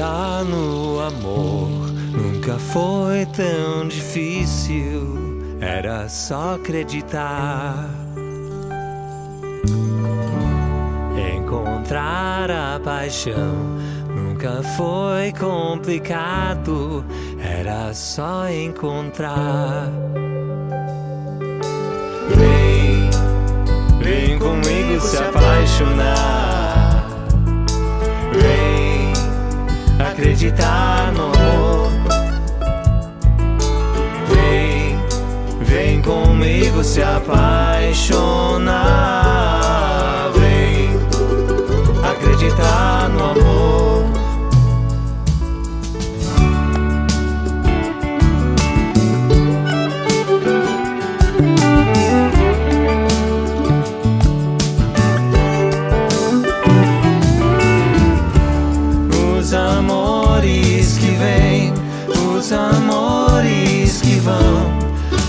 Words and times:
Acreditar 0.00 0.44
no 0.44 0.98
amor 0.98 1.68
nunca 2.10 2.58
foi 2.58 3.26
tão 3.26 3.86
difícil, 3.86 5.38
era 5.60 6.08
só 6.08 6.54
acreditar. 6.54 7.86
Encontrar 11.36 12.50
a 12.50 12.80
paixão 12.82 13.76
nunca 14.08 14.62
foi 14.74 15.34
complicado, 15.38 17.04
era 17.38 17.92
só 17.92 18.48
encontrar. 18.48 19.90
Vem, 22.38 23.10
vem 24.02 24.38
comigo 24.38 24.98
se 24.98 25.18
apaixonar. 25.18 26.39
Acreditar 30.40 31.12
no 31.12 31.24
amor. 31.24 31.90
Vem, 34.28 34.98
vem 35.60 36.00
comigo 36.00 36.82
se 36.82 37.02
apaixonar. 37.02 38.70
Vem 40.34 40.88
acreditar 42.02 43.10
no 43.10 43.24
amor. 43.24 43.29
Amores 62.52 64.00
que 64.00 64.18
vão, 64.20 64.72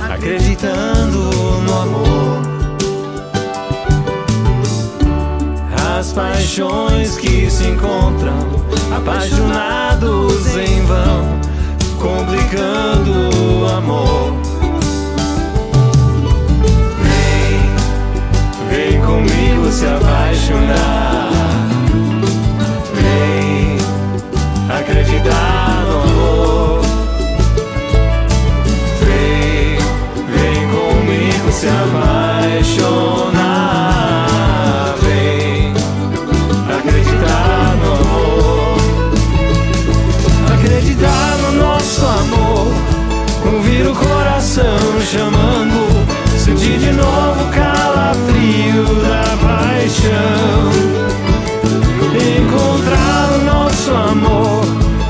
acreditando 0.00 1.18
no 1.62 1.82
amor. 1.82 2.42
As 5.98 6.12
paixões 6.12 7.16
que 7.16 7.50
se 7.50 7.68
encontram, 7.68 8.36
apaixonados 8.94 10.56
em 10.56 10.82
vão, 10.84 11.40
complicando 11.98 13.62
o 13.62 13.66
amor. 13.66 14.15
Apaixonar. 32.66 34.26
Vem 35.00 35.72
acreditar 36.76 37.76
no 37.80 37.92
amor. 37.94 38.76
Acreditar 40.54 41.38
no 41.42 41.52
nosso 41.62 42.04
amor. 42.04 42.66
Ouvir 43.54 43.86
o 43.86 43.94
coração 43.94 45.00
chamando. 45.10 45.86
Sentir 46.36 46.78
de 46.78 46.92
novo 46.92 47.42
o 47.42 47.48
calafrio 47.52 48.84
da 49.02 49.36
paixão 49.44 50.70
encontrar 52.38 53.32
o 53.32 53.38
nosso 53.44 53.90
amor. 53.92 54.64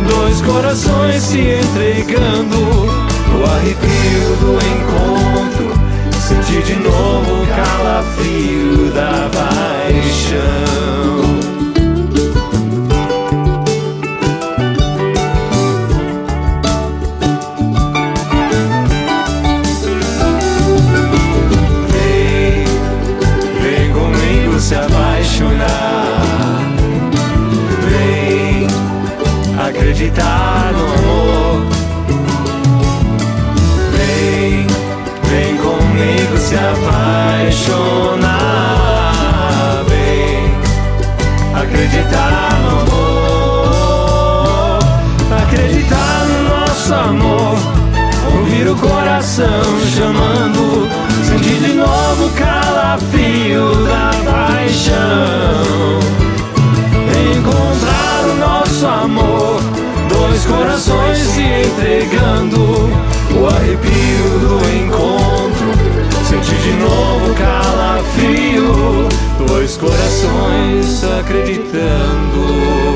Dois 0.08 0.40
corações 0.42 1.22
se 1.22 1.40
entregando, 1.40 2.56
o 2.56 3.44
arrepio 3.44 4.36
do 4.40 4.54
encontro. 4.54 5.25
Sentir 6.26 6.62
de 6.64 6.74
novo 6.74 7.42
o 7.42 7.46
calafrio 7.46 8.90
da 8.92 9.30
paixão. 9.32 10.76
Se 24.58 24.74
apaixonar. 24.74 26.60
Vem 27.88 28.66
acreditar 29.64 30.35
se 36.46 36.54
apaixonar. 36.54 38.22
Vem 39.88 40.54
acreditar 41.60 42.60
no 42.62 42.70
amor. 42.82 43.98
Acreditar 45.42 46.26
no 46.28 46.38
nosso 46.48 46.94
amor. 46.94 47.58
Ouvir 48.36 48.68
o 48.68 48.76
coração 48.76 49.64
chamando. 49.92 50.88
Sentir 51.24 51.58
de 51.58 51.72
novo 51.74 52.26
o 52.26 52.30
calafrio 52.30 53.74
da 53.84 54.12
paixão 54.30 55.56
encontrar 57.36 58.24
o 58.24 58.34
nosso 58.38 58.86
amor. 58.86 59.60
Dois 60.08 60.46
corações 60.46 61.18
se 61.18 61.42
entregando, 61.42 62.88
o 63.34 63.46
arrepio 63.48 64.38
do 64.38 64.60
encontro. 64.78 65.35
De 66.46 66.72
novo 66.74 67.34
calafrio. 67.34 69.08
Dois 69.48 69.76
corações 69.76 71.02
acreditando. 71.18 72.95